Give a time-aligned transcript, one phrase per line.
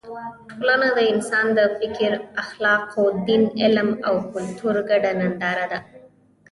[0.57, 2.11] ټولنه د انسان د فکر،
[2.43, 5.79] اخلاقو، دین، علم او کلتور ګډه ننداره ده.